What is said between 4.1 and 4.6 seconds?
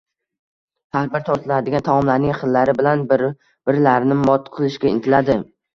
mot